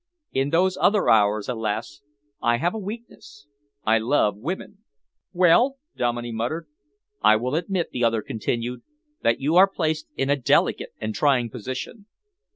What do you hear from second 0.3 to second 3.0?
In those other hours, alas! I have a